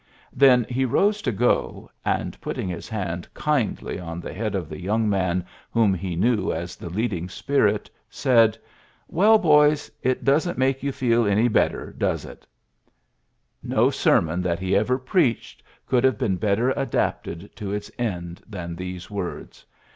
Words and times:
Then 0.33 0.65
he 0.67 0.83
rose 0.83 1.21
to 1.21 1.31
go, 1.31 1.91
and, 2.03 2.41
putting 2.41 2.67
his 2.67 2.89
hand 2.89 3.27
kindly 3.35 3.99
on 3.99 4.19
the 4.19 4.33
head 4.33 4.55
of 4.55 4.67
the 4.67 4.81
young 4.81 5.07
man 5.07 5.45
whom 5.69 5.93
he 5.93 6.15
knew 6.15 6.51
as 6.51 6.75
the 6.75 6.89
leading 6.89 7.29
spirit, 7.29 7.87
said, 8.09 8.57
'^Well, 9.13 9.39
boys, 9.39 9.91
it 10.01 10.23
doesnH 10.25 10.57
make 10.57 10.81
you 10.81 10.91
feel 10.91 11.27
any 11.27 11.47
better, 11.47 11.93
does 11.95 12.25
it 12.25 12.39
f 12.41 12.47
No 13.61 13.91
sermon 13.91 14.41
that 14.41 14.57
he 14.57 14.75
ever 14.75 14.97
preached 14.97 15.61
could 15.85 16.03
have 16.03 16.17
been 16.17 16.37
better 16.37 16.71
adapted 16.71 17.55
to 17.57 17.71
its 17.71 17.91
end 17.99 18.41
than 18.47 18.75
these 18.75 19.11
words. 19.11 19.63